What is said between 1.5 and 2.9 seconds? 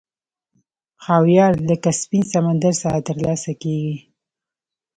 له کسپین سمندر